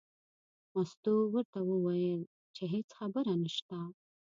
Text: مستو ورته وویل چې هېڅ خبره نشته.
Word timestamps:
مستو 0.73 1.13
ورته 1.33 1.59
وویل 1.69 2.21
چې 2.55 2.63
هېڅ 2.73 2.89
خبره 2.99 3.33
نشته. 3.43 3.77